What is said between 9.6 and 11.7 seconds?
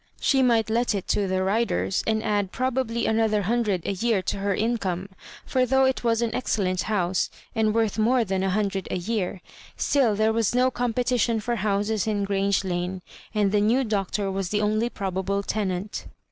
gtill there was no competition tor